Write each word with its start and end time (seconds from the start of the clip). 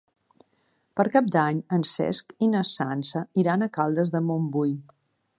Per 0.99 1.03
Cap 1.15 1.27
d'Any 1.35 1.59
en 1.77 1.83
Cesc 1.89 2.33
i 2.47 2.49
na 2.53 2.63
Sança 2.69 3.21
iran 3.43 3.65
a 3.67 3.71
Caldes 3.77 4.15
de 4.17 4.23
Montbui. 4.31 4.73